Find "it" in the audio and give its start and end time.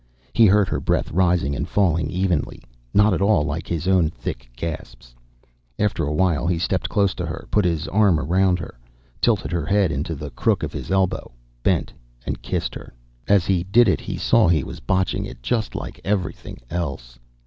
13.87-14.01, 15.23-15.43